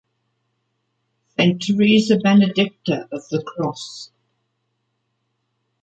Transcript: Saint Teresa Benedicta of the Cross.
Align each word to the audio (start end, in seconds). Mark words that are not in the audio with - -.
Saint 1.37 1.59
Teresa 1.61 2.17
Benedicta 2.17 3.07
of 3.11 3.27
the 3.29 3.43
Cross. 3.43 4.09